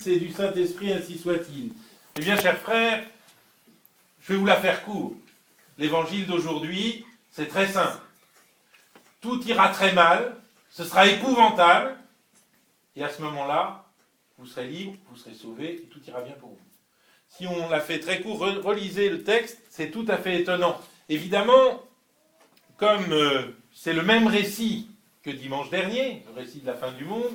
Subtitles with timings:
[0.00, 1.72] c'est du Saint-Esprit, ainsi soit-il.
[2.16, 3.04] Eh bien, chers frères,
[4.20, 5.12] je vais vous la faire court.
[5.76, 7.98] L'évangile d'aujourd'hui, c'est très simple.
[9.20, 10.36] Tout ira très mal,
[10.70, 11.96] ce sera épouvantable,
[12.94, 13.86] et à ce moment-là,
[14.38, 16.60] vous serez libre, vous serez sauvé, et tout ira bien pour vous.
[17.28, 20.80] Si on l'a fait très court, relisez le texte, c'est tout à fait étonnant.
[21.08, 21.82] Évidemment,
[22.76, 23.42] comme euh,
[23.74, 24.88] c'est le même récit
[25.24, 27.34] que dimanche dernier, le récit de la fin du monde,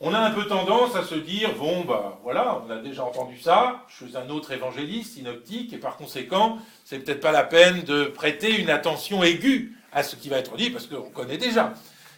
[0.00, 3.38] on a un peu tendance à se dire bon bah voilà, on a déjà entendu
[3.40, 7.82] ça, je suis un autre évangéliste synoptique et par conséquent, c'est peut-être pas la peine
[7.82, 11.74] de prêter une attention aiguë à ce qui va être dit parce qu'on connaît déjà.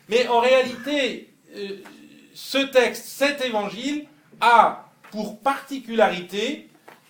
[0.09, 1.79] Mais en réalité, euh,
[2.35, 4.07] ce texte, cet évangile
[4.41, 6.69] a pour particularité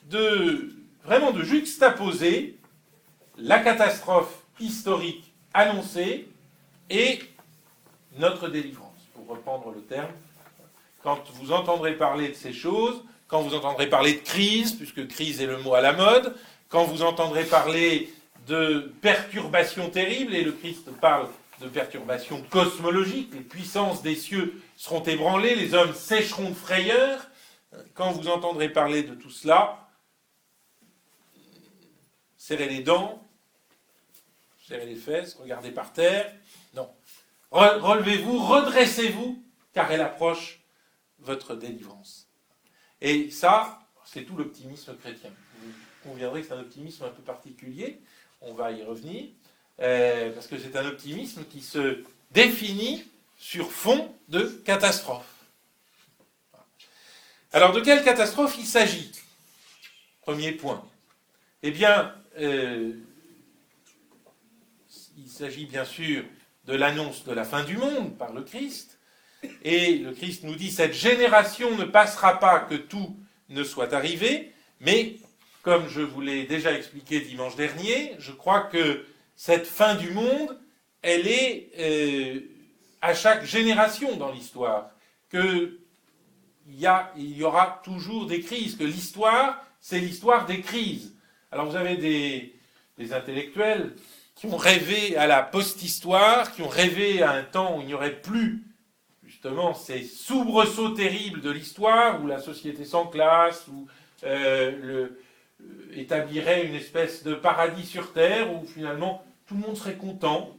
[0.09, 2.59] de vraiment de juxtaposer
[3.39, 6.29] la catastrophe historique annoncée
[6.91, 7.21] et
[8.19, 10.11] notre délivrance, pour reprendre le terme
[11.03, 15.41] quand vous entendrez parler de ces choses, quand vous entendrez parler de crise, puisque crise
[15.41, 16.35] est le mot à la mode,
[16.69, 18.13] quand vous entendrez parler
[18.47, 21.29] de perturbations terribles, et le Christ parle
[21.61, 27.27] de perturbations cosmologiques, les puissances des cieux seront ébranlées, les hommes sécheront de frayeur,
[27.95, 29.89] quand vous entendrez parler de tout cela,
[32.37, 33.23] serrez les dents,
[34.67, 36.33] serrez les fesses, regardez par terre,
[36.75, 36.91] non.
[37.51, 40.60] Relevez-vous, redressez-vous, car elle approche
[41.23, 42.29] votre délivrance.
[43.01, 45.31] Et ça, c'est tout l'optimisme chrétien.
[45.63, 45.73] Vous
[46.11, 48.01] conviendrez que c'est un optimisme un peu particulier,
[48.41, 49.29] on va y revenir,
[49.81, 53.05] euh, parce que c'est un optimisme qui se définit
[53.39, 55.27] sur fond de catastrophe.
[57.53, 59.11] Alors de quelle catastrophe il s'agit?
[60.23, 60.87] Premier point.
[61.63, 62.93] Eh bien, euh,
[65.17, 66.25] il s'agit bien sûr
[66.67, 69.00] de l'annonce de la fin du monde par le Christ,
[69.63, 73.17] et le Christ nous dit, cette génération ne passera pas que tout
[73.49, 75.17] ne soit arrivé, mais
[75.63, 79.05] comme je vous l'ai déjà expliqué dimanche dernier, je crois que
[79.37, 80.59] cette fin du monde,
[81.03, 82.41] elle est euh,
[83.03, 84.91] à chaque génération dans l'histoire,
[85.31, 85.79] qu'il
[86.69, 91.15] y, aura toujours des crises, que l'histoire, c'est l'histoire des crises.
[91.51, 93.95] Alors vous avez des intellectuels
[94.41, 97.95] qui ont rêvé à la post-histoire, qui ont rêvé à un temps où il n'y
[97.95, 98.65] aurait plus
[99.43, 103.87] justement ces soubresauts terribles de l'histoire, où la société sans classe, où
[104.25, 105.09] euh, euh,
[105.95, 110.55] établirait une espèce de paradis sur Terre, où finalement tout le monde serait content,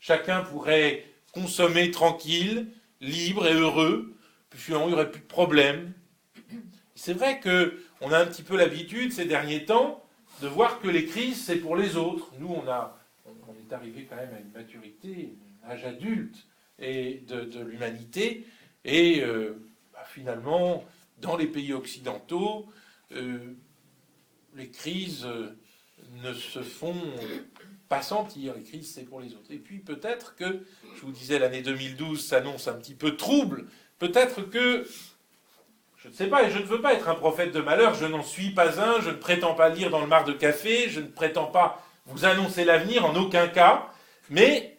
[0.00, 2.66] chacun pourrait consommer tranquille,
[3.00, 4.16] libre et heureux,
[4.50, 5.92] puis n'y aurait plus de problème.
[6.96, 10.04] C'est vrai qu'on a un petit peu l'habitude ces derniers temps
[10.42, 12.32] de voir que les crises c'est pour les autres.
[12.40, 16.44] Nous on a, on est arrivé quand même à une maturité, un âge adulte,
[16.78, 18.46] et de, l'humanité.
[18.84, 19.54] Et euh,
[19.92, 20.84] bah, finalement,
[21.20, 22.66] dans les pays occidentaux,
[23.12, 23.38] euh,
[24.54, 25.56] les crises euh,
[26.22, 27.00] ne se font
[27.88, 28.54] pas sentir.
[28.54, 29.50] Les crises, c'est pour les autres.
[29.50, 30.64] Et puis peut-être que,
[30.96, 33.66] je vous disais, l'année 2012 s'annonce un petit peu trouble.
[33.98, 34.86] Peut-être que,
[35.96, 38.04] je ne sais pas, et je ne veux pas être un prophète de malheur, je
[38.04, 41.00] n'en suis pas un, je ne prétends pas lire dans le mar de café, je
[41.00, 43.88] ne prétends pas vous annoncer l'avenir en aucun cas,
[44.28, 44.73] mais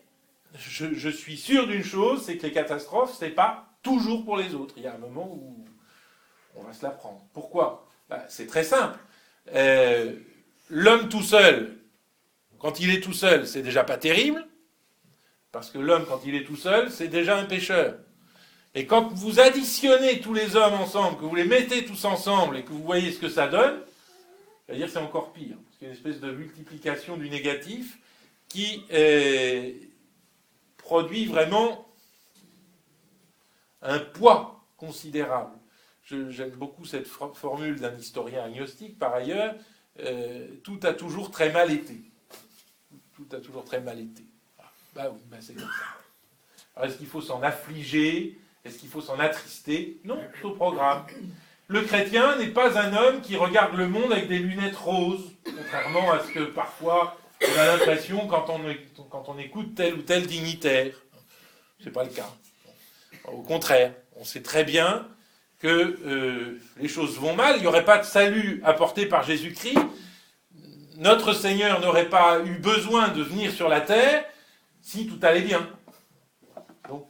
[0.58, 4.56] je, suis sûr d'une chose, c'est que les catastrophes, ce n'est pas toujours pour les
[4.56, 4.74] autres.
[4.78, 5.66] Il y a un moment où
[6.56, 7.26] on va se la prendre.
[7.34, 7.88] Pourquoi?
[8.10, 8.98] Ben, C'est très simple.
[9.54, 10.14] Euh,
[10.70, 11.78] l'homme tout seul,
[12.60, 14.46] quand il est tout seul, c'est déjà pas terrible,
[15.52, 17.96] parce que l'homme, quand il est tout seul, c'est déjà un pécheur.
[18.74, 22.64] Et quand vous additionnez tous les hommes ensemble, que vous les mettez tous ensemble et
[22.64, 23.80] que vous voyez ce que ça donne,
[24.66, 28.00] c'est-à-dire c'est encore pire, a une espèce de multiplication du négatif
[28.50, 29.85] qui est
[30.86, 31.88] produit vraiment
[33.82, 35.58] un poids considérable.
[36.04, 39.56] J'aime beaucoup cette formule d'un historien agnostique, par ailleurs,
[40.00, 41.98] euh, tout a toujours très mal été.
[43.16, 44.24] Tout a toujours très mal été.
[44.60, 45.56] Ah, bah bah c'est
[46.84, 48.38] est-ce qu'il faut s'en affliger?
[48.64, 50.00] Est-ce qu'il faut s'en attrister?
[50.04, 51.06] Non, c'est au programme.
[51.68, 56.12] Le chrétien n'est pas un homme qui regarde le monde avec des lunettes roses, contrairement
[56.12, 58.62] à ce que parfois on a l'impression quand on,
[59.10, 60.94] quand on écoute tel ou tel dignitaire.
[61.80, 62.30] Ce n'est pas le cas.
[63.26, 65.08] Au contraire, on sait très bien
[65.60, 69.80] que euh, les choses vont mal, il n'y aurait pas de salut apporté par Jésus-Christ,
[70.98, 74.24] notre Seigneur n'aurait pas eu besoin de venir sur la terre
[74.82, 75.68] si tout allait bien.
[76.88, 77.08] Donc,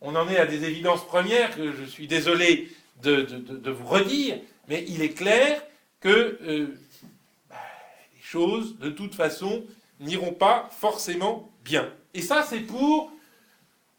[0.00, 2.68] on en est à des évidences premières que je suis désolé
[3.02, 4.38] de, vous redire,
[4.68, 5.62] mais il est clair
[6.00, 6.66] que euh,
[8.30, 9.64] choses, de toute façon,
[9.98, 11.92] n'iront pas forcément bien.
[12.14, 13.10] Et ça, c'est pour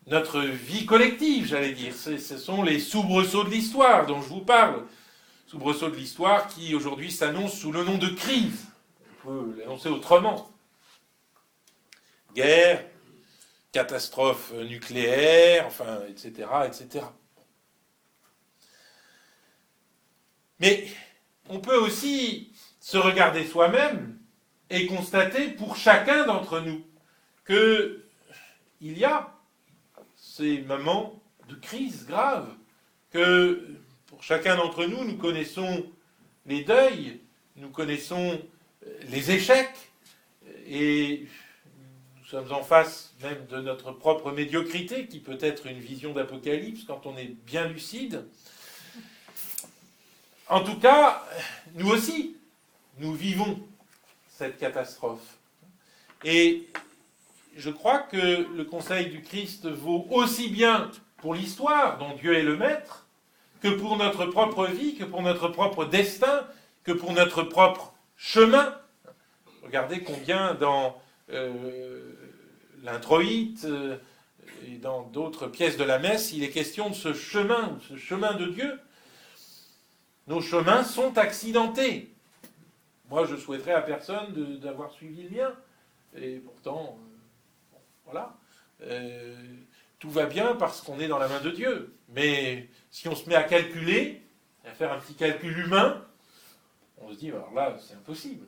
[0.07, 1.93] notre vie collective, j'allais dire.
[1.93, 4.85] Ce sont les soubresauts de l'histoire dont je vous parle.
[5.47, 8.67] Soubresauts de l'histoire qui aujourd'hui s'annoncent sous le nom de crise.
[9.25, 10.49] On peut l'annoncer autrement.
[12.33, 12.85] Guerre,
[13.73, 17.05] catastrophe nucléaire, enfin, etc., etc.
[20.61, 20.87] Mais
[21.49, 24.20] on peut aussi se regarder soi-même
[24.71, 26.81] et constater pour chacun d'entre nous
[27.43, 28.05] que
[28.79, 29.31] il y a
[30.15, 32.47] ces moments de crise grave,
[33.11, 33.67] que
[34.07, 35.85] pour chacun d'entre nous, nous connaissons
[36.45, 37.19] les deuils,
[37.57, 38.41] nous connaissons
[39.09, 39.91] les échecs,
[40.65, 41.27] et
[42.17, 46.85] nous sommes en face même de notre propre médiocrité, qui peut être une vision d'apocalypse
[46.85, 48.25] quand on est bien lucide.
[50.47, 51.23] En tout cas,
[51.75, 52.35] nous aussi,
[52.97, 53.61] nous vivons
[54.41, 55.37] cette catastrophe.
[56.23, 56.67] Et
[57.55, 62.41] je crois que le conseil du Christ vaut aussi bien pour l'histoire, dont Dieu est
[62.41, 63.05] le maître,
[63.61, 66.47] que pour notre propre vie, que pour notre propre destin,
[66.83, 68.75] que pour notre propre chemin.
[69.61, 70.99] Regardez combien dans
[71.29, 72.01] euh,
[72.81, 73.97] l'introïte euh,
[74.65, 78.33] et dans d'autres pièces de la messe, il est question de ce chemin, ce chemin
[78.33, 78.79] de Dieu.
[80.25, 82.10] Nos chemins sont accidentés.
[83.11, 85.53] Moi, je souhaiterais à personne d'avoir suivi le mien.
[86.15, 88.37] Et pourtant, euh, voilà.
[88.83, 89.35] Euh,
[89.99, 91.93] tout va bien parce qu'on est dans la main de Dieu.
[92.07, 94.21] Mais si on se met à calculer,
[94.65, 96.05] à faire un petit calcul humain,
[96.99, 98.47] on se dit, alors là, c'est impossible.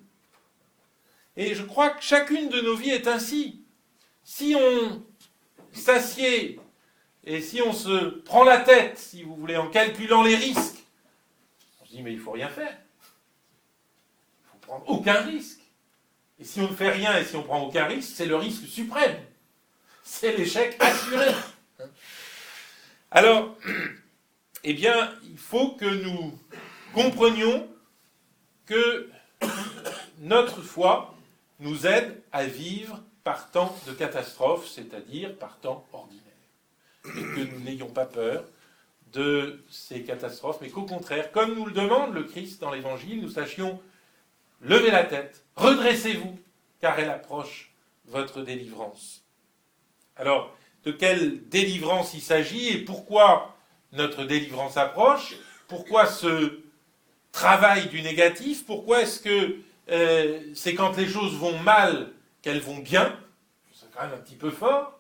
[1.36, 3.66] Et je crois que chacune de nos vies est ainsi.
[4.24, 5.04] Si on
[5.74, 6.58] s'assied
[7.26, 10.86] et si on se prend la tête, si vous voulez, en calculant les risques,
[11.92, 12.78] dit, mais il ne faut rien faire.
[14.88, 15.62] Aucun risque.
[16.40, 18.66] Et si on ne fait rien et si on prend aucun risque, c'est le risque
[18.68, 19.18] suprême.
[20.04, 21.32] C'est l'échec assuré.
[23.12, 23.56] Alors,
[24.64, 26.38] eh bien, il faut que nous
[26.94, 27.68] comprenions
[28.66, 29.10] que
[30.20, 31.16] notre foi
[31.60, 36.24] nous aide à vivre par temps de catastrophe, c'est-à-dire par temps ordinaire.
[37.06, 38.44] Et que nous n'ayons pas peur
[39.14, 43.30] de ces catastrophes, mais qu'au contraire, comme nous le demande le Christ dans l'Évangile, nous
[43.30, 43.80] sachions
[44.64, 46.40] lever la tête, redressez-vous,
[46.82, 47.72] car elle approche
[48.08, 49.24] votre délivrance.
[50.16, 50.56] Alors,
[50.86, 53.56] de quelle délivrance il s'agit et pourquoi
[53.94, 55.36] notre délivrance approche?
[55.68, 56.60] Pourquoi ce
[57.32, 58.66] travail du négatif?
[58.66, 59.58] Pourquoi est-ce que
[59.90, 62.12] euh, c'est quand les choses vont mal
[62.42, 63.18] qu'elles vont bien?
[63.74, 65.00] C'est quand même un petit peu fort.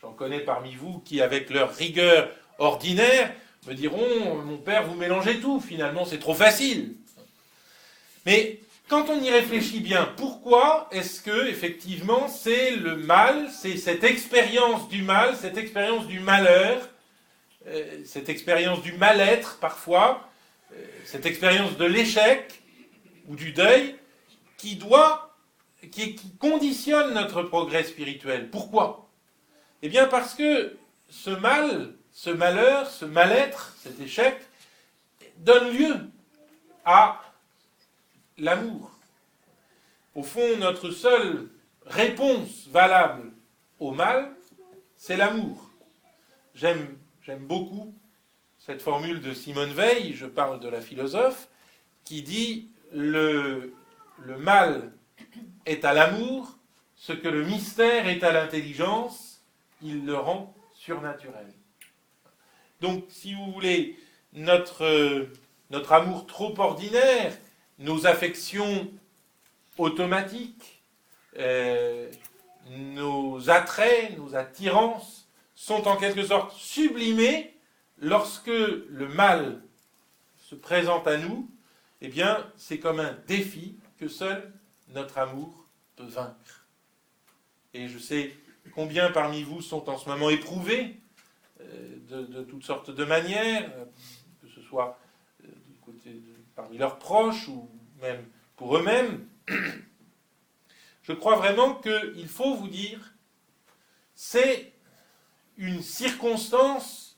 [0.00, 2.28] J'en connais parmi vous qui, avec leur rigueur
[2.58, 3.32] ordinaires
[3.66, 6.94] me diront Mon père, vous mélangez tout, finalement, c'est trop facile.
[8.26, 14.02] Mais quand on y réfléchit bien, pourquoi est-ce que, effectivement, c'est le mal, c'est cette
[14.02, 16.88] expérience du mal, cette expérience du malheur,
[17.66, 20.28] euh, cette expérience du mal-être parfois,
[20.72, 22.62] euh, cette expérience de l'échec
[23.28, 23.96] ou du deuil,
[24.56, 25.36] qui doit,
[25.92, 28.48] qui, qui conditionne notre progrès spirituel?
[28.48, 29.08] Pourquoi?
[29.82, 30.76] Eh bien parce que
[31.10, 34.40] ce mal, ce malheur, ce mal-être, cet échec,
[35.36, 35.94] donne lieu
[36.84, 37.22] à
[38.38, 38.90] l'amour.
[40.14, 41.48] Au fond, notre seule
[41.86, 43.32] réponse valable
[43.78, 44.30] au mal,
[44.96, 45.70] c'est l'amour.
[46.54, 46.96] J'aime,
[47.40, 47.94] beaucoup
[48.58, 51.48] cette formule de Simone Veil, je parle de la philosophe,
[52.04, 53.74] qui dit le,
[54.38, 54.92] mal
[55.66, 56.58] est à l'amour,
[56.96, 59.42] ce que le mystère est à l'intelligence,
[59.82, 61.46] il le rend surnaturel.
[62.80, 63.96] Donc, si vous voulez,
[64.32, 64.84] notre
[65.90, 67.36] amour trop ordinaire,
[67.78, 68.90] nos affections
[69.76, 70.82] automatiques,
[71.38, 72.10] euh,
[72.70, 77.54] nos attraits, nos attirances sont en quelque sorte sublimés
[77.98, 79.62] lorsque le mal
[80.36, 81.50] se présente à nous.
[82.00, 84.52] Eh bien, c'est comme un défi que seul
[84.88, 85.66] notre amour
[85.96, 86.66] peut vaincre.
[87.74, 88.34] Et je sais
[88.74, 90.96] combien parmi vous sont en ce moment éprouvés
[91.60, 93.84] euh, de, toutes sortes de manières, euh,
[94.40, 94.98] que ce soit
[95.44, 95.48] euh,
[96.58, 97.70] parmi leurs proches ou
[98.02, 99.28] même pour eux-mêmes.
[101.02, 103.14] Je crois vraiment qu'il faut vous dire,
[104.16, 104.72] c'est
[105.56, 107.16] une circonstance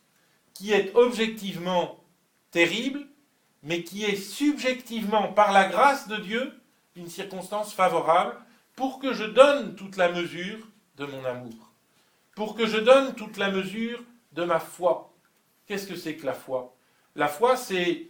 [0.53, 2.05] qui est objectivement
[2.51, 3.07] terrible,
[3.63, 6.53] mais qui est subjectivement, par la grâce de Dieu,
[6.95, 8.37] une circonstance favorable
[8.77, 10.59] pour que je donne toute la mesure
[10.97, 11.73] de mon amour,
[12.37, 15.15] pour que je donne toute la mesure de ma foi.
[15.67, 16.77] Qu'est-ce que c'est que la foi?
[17.17, 18.10] La foi, c'est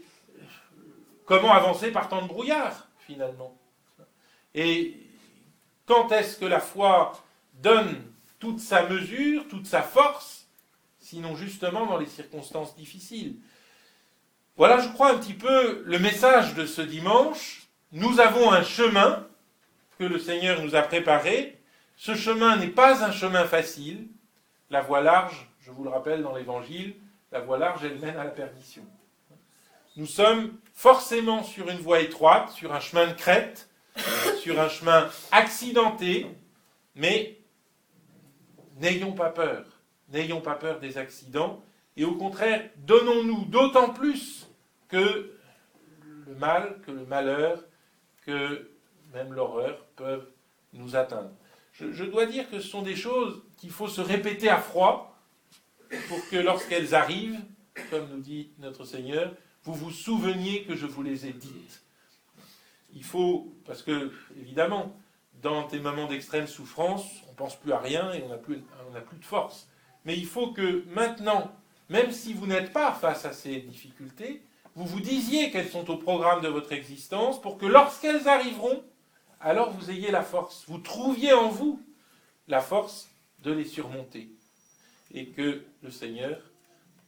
[1.30, 3.56] comment avancer par temps de brouillard, finalement?
[4.52, 4.96] Et
[5.86, 7.12] quand est-ce que la foi
[7.54, 8.02] donne
[8.40, 10.48] toute sa mesure, toute sa force
[10.98, 13.36] sinon justement dans les circonstances difficiles?
[14.56, 17.68] Voilà, je crois, un petit peu le message de ce dimanche.
[17.92, 19.24] Nous avons un chemin
[20.00, 21.60] que le Seigneur nous a préparé.
[21.96, 24.08] Ce chemin n'est pas un chemin facile.
[24.68, 26.96] La voie large, je vous le rappelle dans l'Évangile,
[27.30, 28.82] la voie large, elle mène à la perdition.
[30.00, 33.68] Nous sommes forcément sur une voie étroite, sur un chemin de crête,
[34.40, 36.26] sur un chemin accidenté,
[36.94, 37.38] mais
[38.78, 39.66] n'ayons pas peur.
[40.08, 41.62] N'ayons pas peur des accidents.
[41.98, 44.48] Et au contraire, donnons-nous d'autant plus
[44.88, 45.36] que
[46.26, 47.62] le mal, que le malheur,
[48.24, 48.70] que
[49.12, 50.30] même l'horreur peuvent
[50.72, 51.32] nous atteindre.
[51.74, 55.14] Je, je, dois dire que ce sont des choses qu'il faut se répéter à froid
[56.08, 57.40] pour que lorsqu'elles arrivent,
[57.90, 61.82] comme nous dit notre Seigneur, vous vous souveniez que je vous les ai dites.
[62.92, 64.94] Il faut, parce que, évidemment,
[65.42, 68.62] dans des moments d'extrême souffrance, on pense plus à rien et on n'a plus,
[69.06, 69.68] plus de force.
[70.04, 71.52] Mais il faut que maintenant,
[71.88, 74.42] même si vous n'êtes pas face à ces difficultés,
[74.74, 78.82] vous vous disiez qu'elles sont au programme de votre existence pour que lorsqu'elles arriveront,
[79.40, 81.80] alors vous ayez la force, vous trouviez en vous
[82.48, 83.08] la force
[83.42, 84.30] de les surmonter.
[85.12, 86.38] Et que le Seigneur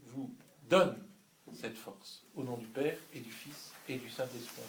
[0.06, 0.35] vous
[0.68, 0.97] donne
[1.54, 2.23] cette force.
[2.37, 4.62] Au nom du Père et du Fils et du Saint-Esprit.